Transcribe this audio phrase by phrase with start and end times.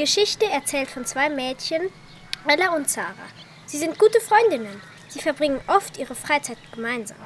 [0.00, 1.92] Geschichte erzählt von zwei Mädchen,
[2.48, 3.12] Ella und Sarah.
[3.66, 4.80] Sie sind gute Freundinnen.
[5.08, 7.18] Sie verbringen oft ihre Freizeit gemeinsam.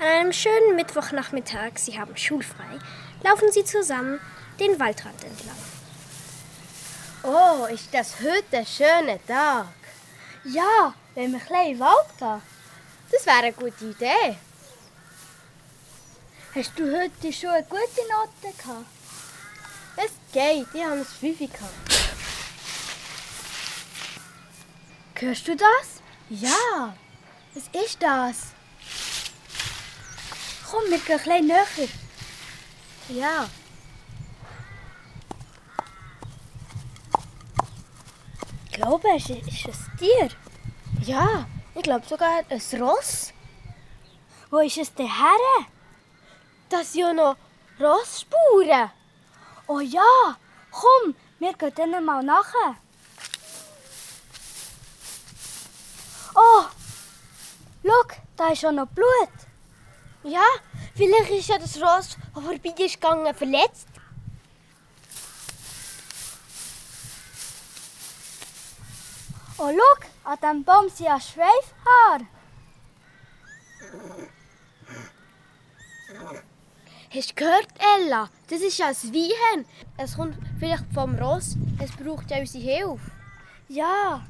[0.00, 2.78] An einem schönen Mittwochnachmittag, sie haben schulfrei,
[3.22, 4.18] laufen sie zusammen
[4.58, 5.58] den Waldrand entlang.
[7.22, 9.66] Oh, ist das heute ein schöner Tag.
[10.44, 12.42] Ja, wenn wir ein in den Wald gehen.
[13.12, 14.38] Das wäre eine gute Idee.
[16.54, 18.86] Hast du heute schon eine gute Note gehabt?
[19.96, 21.95] Es geht, ich habe ein Fünfe gehabt.
[25.18, 26.02] Hörst du das?
[26.28, 26.94] Ja,
[27.54, 28.52] was ist das?
[30.70, 31.88] Komm, wir gehen ein näher.
[33.08, 33.48] Ja.
[38.66, 40.28] Ich glaube, es ist ein Tier.
[41.00, 43.32] Ja, ich glaube sogar ein Ross.
[44.50, 45.66] Wo ist es denn her?
[46.68, 47.36] Das sind ja noch
[47.80, 48.90] Rossspuren.
[49.66, 50.36] Oh ja,
[50.70, 52.76] komm, wir gehen dann mal nachher.
[56.38, 56.64] Oh,
[57.82, 59.06] schau, da ist schon noch Blut.
[60.22, 60.44] Ja,
[60.94, 63.88] vielleicht ist ja das Ross, das vorbei ist gegangen, verletzt.
[69.56, 72.26] Oh, schau, an diesem Baum sind ja Schweifhaare.
[77.08, 78.28] Hast du gehört, Ella?
[78.50, 79.64] Das ist ja ein Weihern.
[79.96, 81.56] Es kommt vielleicht vom Ross.
[81.78, 83.10] Es braucht ja unsere Hilfe.
[83.68, 84.26] Ja.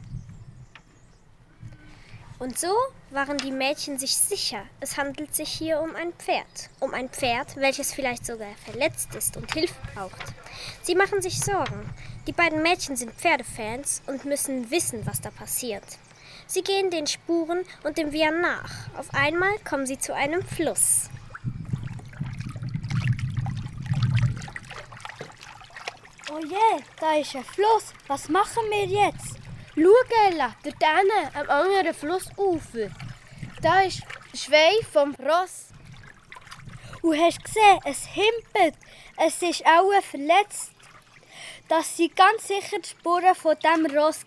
[2.39, 2.69] Und so
[3.11, 6.69] waren die Mädchen sich sicher, es handelt sich hier um ein Pferd.
[6.81, 10.35] Um ein Pferd, welches vielleicht sogar verletzt ist und Hilfe braucht.
[10.83, 11.89] Sie machen sich Sorgen.
[12.27, 15.85] Die beiden Mädchen sind Pferdefans und müssen wissen, was da passiert.
[16.47, 18.71] Sie gehen den Spuren und dem Wehr nach.
[18.99, 21.09] Auf einmal kommen sie zu einem Fluss.
[26.31, 27.95] Oh je, da ist ein Fluss.
[28.09, 29.46] Was machen wir jetzt?
[29.79, 29.93] Schau,
[30.27, 32.89] Ella, dort hinten, am anderen Flussufer.
[33.61, 34.01] Da ist
[34.33, 35.67] der Schweif vom Ross.
[37.03, 38.75] Und hast gesehen, es himpelt.
[39.19, 40.73] Es ist auch verletzt.
[41.69, 44.25] Das sind ganz sicher die Spuren von diesem Ross.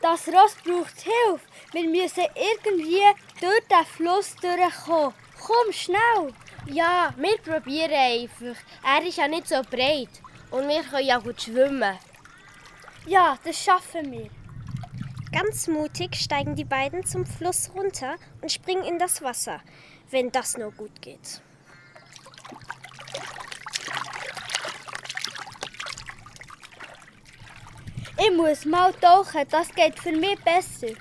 [0.00, 1.46] Das Ross braucht Hilfe.
[1.70, 3.04] Wir müssen irgendwie
[3.40, 5.14] durch den Fluss durchkommen.
[5.40, 6.34] Komm, schnell!
[6.66, 8.60] Ja, wir probieren einfach.
[8.84, 10.10] Er ist ja nicht so breit.
[10.50, 11.96] Und wir können ja gut schwimmen.
[13.06, 14.30] Ja, das schaffen wir.
[15.32, 19.60] Ganz mutig steigen die beiden zum Fluss runter und springen in das Wasser,
[20.10, 21.42] wenn das nur gut geht.
[28.18, 30.94] Ich muss mal tauchen, das geht für mich besser.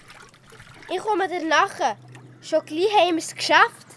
[0.90, 1.98] Ich komme dir nachher.
[2.42, 3.88] Schon gleich haben wir es geschafft.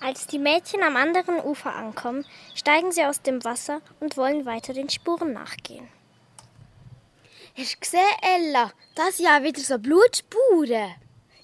[0.00, 4.72] Als die Mädchen am anderen Ufer ankommen, steigen sie aus dem Wasser und wollen weiter
[4.72, 5.88] den Spuren nachgehen.
[7.56, 8.72] Hast du gesehen, Ella?
[8.96, 10.96] Das sind ja wieder so Blutspuren.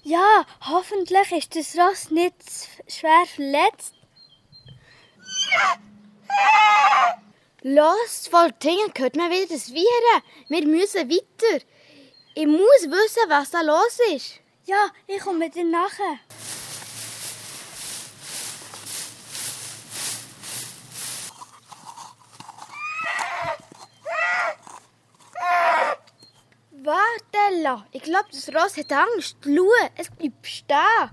[0.03, 2.35] Ja, hoffentlich ist das Ross nicht
[2.89, 3.93] schwer verletzt.
[7.61, 10.23] Los, voll Dingen hört man wieder das Viren.
[10.49, 11.63] Wir müssen weiter.
[12.35, 14.41] Ich muss wissen, was da los ist.
[14.65, 16.19] Ja, ich komme dir nachher.
[27.51, 27.85] Ella.
[27.91, 29.37] Ich glaube, das Ross hat Angst.
[29.43, 31.09] Schau, es bleibt stehen.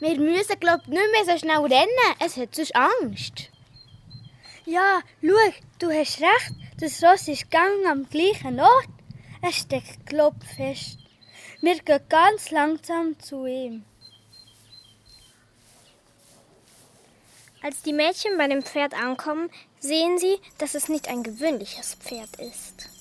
[0.00, 2.16] Wir müssen, glaube nicht mehr so schnell rennen.
[2.18, 3.50] Es hat sonst Angst.
[4.64, 6.52] Ja, schau, du hast recht.
[6.80, 8.88] Das Ross ist gegangen am gleichen Ort.
[9.42, 10.98] Es steckt klopfest.
[11.60, 13.84] Wir gehen ganz langsam zu ihm.
[17.62, 22.34] Als die Mädchen bei dem Pferd ankommen, sehen sie, dass es nicht ein gewöhnliches Pferd
[22.40, 22.91] ist.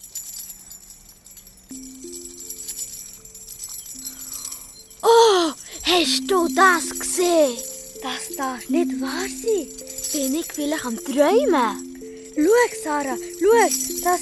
[5.04, 5.52] Oh,
[5.84, 7.58] hast du das gesehen?
[8.04, 9.68] Das darf nicht wahr sein.
[10.14, 11.92] Bin ich vielleicht am Träumen?
[12.36, 14.22] Schau, Sarah, schau, das,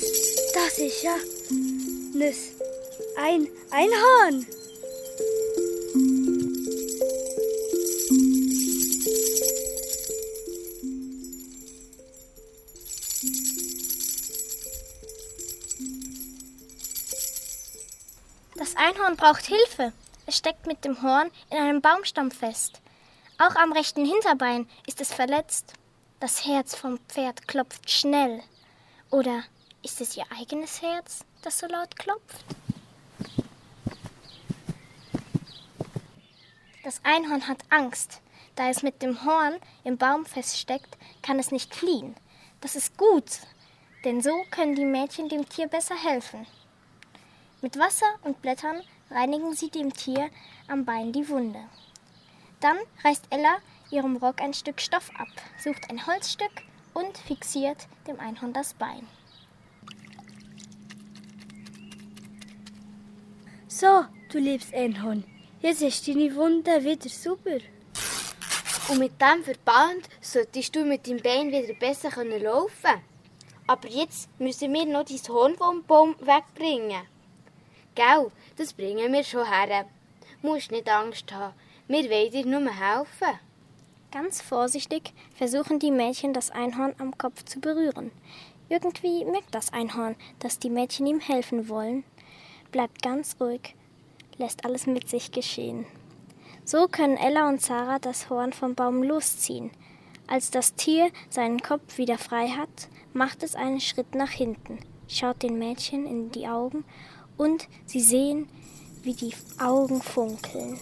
[0.53, 1.15] das ist ja
[3.17, 4.45] ein Einhorn.
[18.55, 19.93] Das Einhorn braucht Hilfe.
[20.29, 22.81] Es steckt mit dem Horn in einem Baumstamm fest.
[23.39, 25.73] Auch am rechten Hinterbein ist es verletzt.
[26.19, 28.43] Das Herz vom Pferd klopft schnell.
[29.09, 29.41] Oder
[29.81, 32.45] ist es ihr eigenes Herz, das so laut klopft?
[36.83, 38.21] Das Einhorn hat Angst.
[38.55, 42.15] Da es mit dem Horn im Baum feststeckt, kann es nicht fliehen.
[42.61, 43.39] Das ist gut.
[44.05, 46.45] denn so können die Mädchen dem Tier besser helfen.
[47.61, 50.29] Mit Wasser und Blättern reinigen sie dem Tier
[50.67, 51.59] am Bein die Wunde.
[52.59, 53.57] Dann reißt Ella
[53.91, 56.51] ihrem Rock ein Stück Stoff ab, sucht ein Holzstück
[56.93, 59.07] und fixiert dem Einhorn das Bein.
[63.67, 65.23] So, du liebes Einhorn,
[65.61, 67.59] jetzt ist deine Wunde wieder super.
[68.89, 73.01] Und mit dem Verband solltest du mit deinem Bein wieder besser können laufen
[73.67, 77.03] Aber jetzt müssen wir noch dein Horn vom Baum wegbringen.
[77.95, 79.85] Gell, das bringen wir schon her.
[80.41, 81.53] Musst nicht Angst haben.
[81.87, 83.39] Wir wollen dir nur helfen.
[84.11, 88.11] Ganz vorsichtig versuchen die Mädchen, das Einhorn am Kopf zu berühren.
[88.69, 92.03] Irgendwie merkt das Einhorn, dass die Mädchen ihm helfen wollen,
[92.71, 93.75] bleibt ganz ruhig,
[94.37, 95.85] lässt alles mit sich geschehen.
[96.65, 99.71] So können Ella und Sarah das Horn vom Baum losziehen.
[100.27, 104.77] Als das Tier seinen Kopf wieder frei hat, macht es einen Schritt nach hinten,
[105.07, 106.85] schaut den Mädchen in die Augen
[107.39, 108.49] und sie sehen,
[109.01, 110.77] wie die Augen funkeln.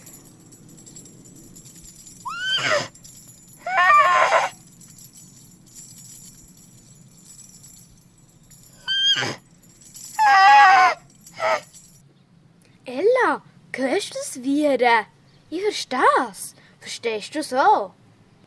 [12.86, 13.44] Ella,
[13.76, 15.06] hörst du das Viren?
[15.52, 16.00] Ich verstehe
[16.32, 16.56] es.
[16.80, 17.94] Verstehst du so?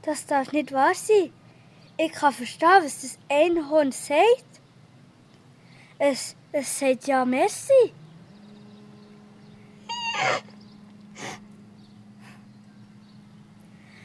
[0.02, 1.32] Das darf nicht wahr sein.
[1.96, 4.44] Ich kann verstehen, was das Einhorn sagt.
[5.98, 7.92] Es, es sagt ja Messi.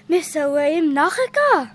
[0.07, 1.71] Wir sollen ihm nachgehen.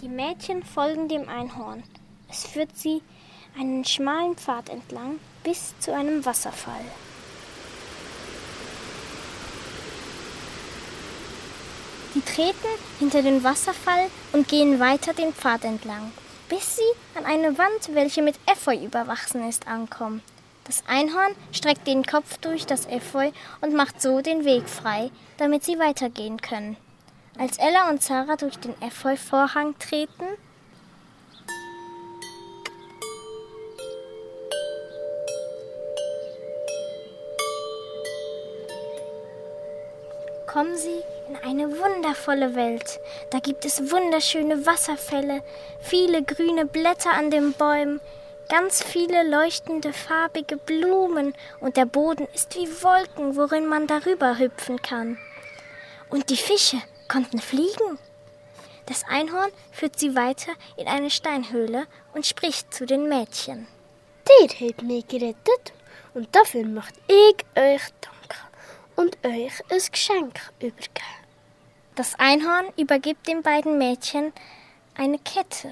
[0.00, 1.82] Die Mädchen folgen dem Einhorn.
[2.28, 3.02] Es führt sie
[3.58, 6.84] einen schmalen Pfad entlang bis zu einem Wasserfall.
[12.14, 12.68] Sie treten
[12.98, 16.12] hinter den Wasserfall und gehen weiter den Pfad entlang,
[16.48, 20.22] bis sie an eine Wand, welche mit Efeu überwachsen ist, ankommen.
[20.70, 25.64] Das Einhorn streckt den Kopf durch das Efeu und macht so den Weg frei, damit
[25.64, 26.76] sie weitergehen können.
[27.36, 30.28] Als Ella und Sarah durch den Efeu-Vorhang treten,
[40.46, 43.00] kommen sie in eine wundervolle Welt.
[43.30, 45.42] Da gibt es wunderschöne Wasserfälle,
[45.80, 48.00] viele grüne Blätter an den Bäumen,
[48.50, 54.82] ganz viele leuchtende farbige Blumen und der Boden ist wie Wolken, worin man darüber hüpfen
[54.82, 55.18] kann.
[56.10, 57.98] Und die Fische konnten fliegen.
[58.86, 63.68] Das Einhorn führt sie weiter in eine Steinhöhle und spricht zu den Mädchen.
[64.40, 65.72] Ihr habt mich gerettet
[66.12, 68.44] und dafür macht ich euch Dank
[68.96, 71.20] und euch ein Geschenk übergeben.
[71.94, 74.32] Das Einhorn übergibt den beiden Mädchen
[74.96, 75.70] eine Kette.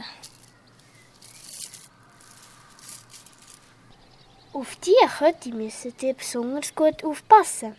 [4.58, 7.76] Auf die Kette müsst ihr besonders gut aufpassen.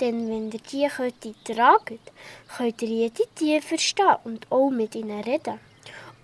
[0.00, 2.00] Denn wenn ihr die Kette tragt,
[2.56, 5.60] könnt ihr jede Tier verstehen und auch mit ihnen reden.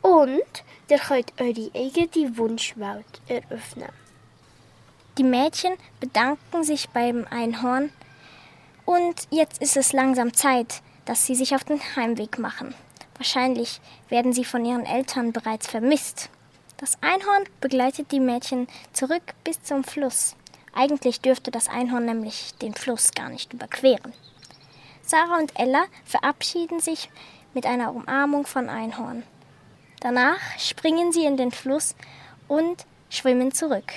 [0.00, 3.90] Und ihr könnt eure eigene Wunschwelt eröffnen.
[5.18, 7.92] Die Mädchen bedanken sich beim Einhorn
[8.86, 12.74] und jetzt ist es langsam Zeit, dass sie sich auf den Heimweg machen.
[13.18, 16.30] Wahrscheinlich werden sie von ihren Eltern bereits vermisst.
[16.84, 20.36] Das Einhorn begleitet die Mädchen zurück bis zum Fluss.
[20.74, 24.12] Eigentlich dürfte das Einhorn nämlich den Fluss gar nicht überqueren.
[25.00, 27.08] Sarah und Ella verabschieden sich
[27.54, 29.22] mit einer Umarmung von Einhorn.
[30.00, 31.94] Danach springen sie in den Fluss
[32.48, 33.90] und schwimmen zurück.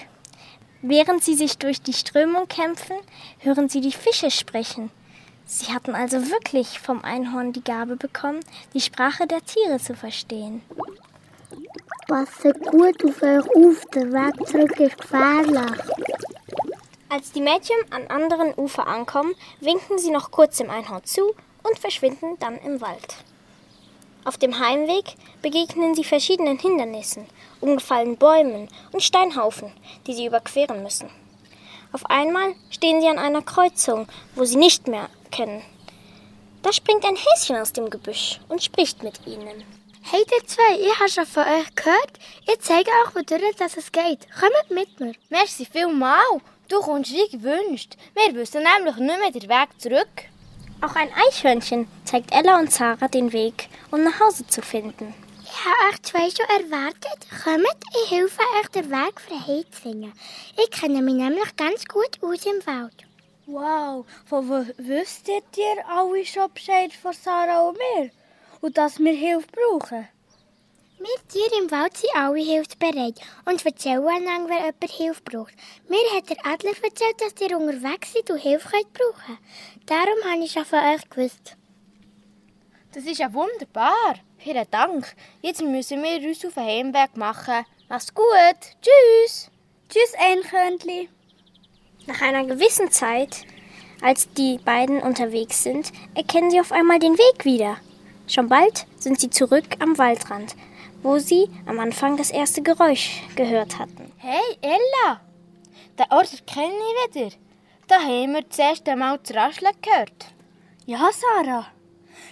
[0.82, 2.96] Während sie sich durch die Strömung kämpfen,
[3.39, 4.91] hören sie die Fische sprechen.
[5.46, 8.39] Sie hatten also wirklich vom Einhorn die Gabe bekommen,
[8.74, 10.62] die Sprache der Tiere zu verstehen.
[12.08, 15.82] Passet gut auf euch auf, der Weg zurück ist gefährlich.
[17.10, 21.78] Als die Mädchen an anderen Ufer ankommen, winken sie noch kurz dem Einhorn zu und
[21.78, 23.16] verschwinden dann im Wald.
[24.24, 27.26] Auf dem Heimweg begegnen sie verschiedenen Hindernissen,
[27.60, 29.74] umgefallenen Bäumen und Steinhaufen,
[30.06, 31.10] die sie überqueren müssen.
[31.92, 35.62] Auf einmal stehen sie an einer Kreuzung, wo sie nicht mehr kennen.
[36.62, 39.66] Da springt ein Häschen aus dem Gebüsch und spricht mit ihnen.
[40.10, 42.14] Hey ihr zwei, ich habe schon von euch gehört.
[42.48, 44.26] Ich zeige euch, wodurch dass es geht.
[44.40, 45.12] Kommt mit mir.
[45.28, 46.24] Merci vielmal.
[46.70, 47.98] Du kommst wie gewünscht.
[48.16, 50.08] Wir wissen nämlich nicht mehr den Weg zurück.
[50.80, 55.14] Auch ein Eichhörnchen zeigt Ella und Sarah den Weg, um nach Hause zu finden.
[55.44, 57.28] Ich habe euch zwei schon erwartet.
[57.44, 57.68] Kommt,
[58.06, 60.14] ich helfe euch, den Weg frei zu finden.
[60.56, 63.04] Ich kenne mich nämlich ganz gut aus im Wald.
[63.46, 68.10] Wow, von wo wüsstet ihr alle schon Bescheid von Sarah und mir?
[68.62, 70.08] Und dass wir Hilfe brauchen?
[71.00, 75.54] Wir Tiere im Wald sind alle hilfsbereit und erzählen einander, wenn jemand Hilfe braucht.
[75.88, 79.38] Mir hat der Adler erzählt, dass ihr unterwegs seid und Hilfe könnt brauchen
[79.86, 81.56] Darum habe ich schon von euch gewusst.
[82.94, 84.16] Das ist ja wunderbar.
[84.40, 85.16] Vielen Dank.
[85.42, 87.64] Jetzt müssen wir uns auf den Heimweg machen.
[87.90, 88.26] Mach's gut.
[88.82, 89.52] Tschüss.
[89.90, 91.10] Tschüss, Eichhörnchen.
[92.08, 93.46] Nach einer gewissen Zeit,
[94.02, 97.78] als die beiden unterwegs sind, erkennen sie auf einmal den Weg wieder.
[98.27, 100.55] Schon bald sind sie zurück am Waldrand,
[101.01, 104.12] wo sie am Anfang das erste Geräusch gehört hatten.
[104.17, 105.22] Hey, Ella.
[105.98, 107.36] Den Ort kenne ich wieder.
[107.88, 110.25] Da haben wir das erste Mal das Rascheln gehört.
[110.86, 111.67] Ja, Sarah.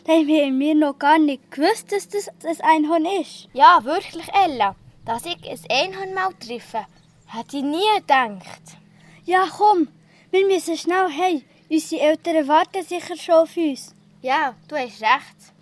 [0.05, 2.27] Da haben wir noch gar nicht gewusst, dass das
[2.59, 3.47] ein Einhorn ist.
[3.53, 4.75] Ja, wirklich, Ella.
[5.05, 6.85] Dass ich ein Einhorn mal treffe,
[7.27, 8.61] hätte ich nie gedacht.
[9.23, 9.87] Ja, komm.
[10.29, 11.45] Wir müssen schnell hey.
[11.69, 13.95] Unsere Eltern warten sicher schon auf uns.
[14.21, 15.54] Ja, du hast recht.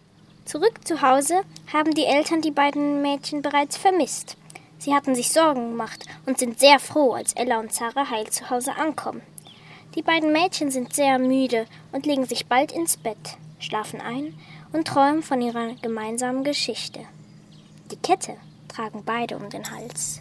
[0.46, 4.36] Zurück zu Hause haben die Eltern die beiden Mädchen bereits vermisst.
[4.78, 8.50] Sie hatten sich Sorgen gemacht und sind sehr froh, als Ella und Sarah heil zu
[8.50, 9.22] Hause ankommen.
[9.96, 14.38] Die beiden Mädchen sind sehr müde und legen sich bald ins Bett, schlafen ein
[14.74, 17.00] und träumen von ihrer gemeinsamen Geschichte.
[17.92, 18.36] Die Kette
[18.68, 20.20] tragen beide um den Hals.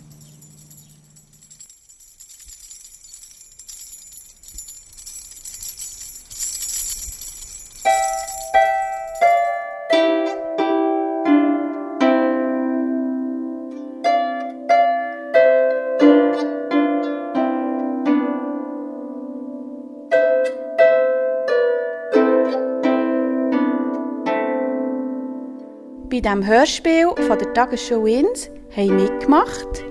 [26.13, 29.83] Bei diesem Hörspiel von der Tagesschau Inns haben mitgemacht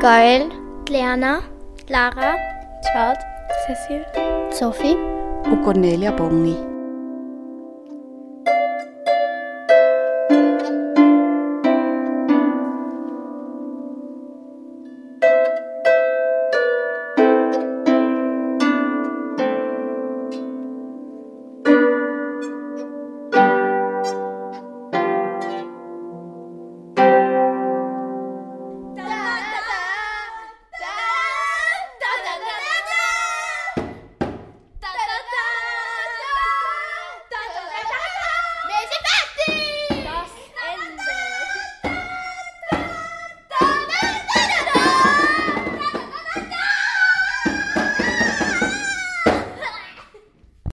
[0.00, 0.48] Gael,
[0.88, 1.40] Liana,
[1.88, 2.36] Lara,
[2.92, 3.18] Chad,
[3.66, 4.06] Cecil,
[4.52, 4.96] Sophie.
[5.50, 6.71] und Cornelia Bongi.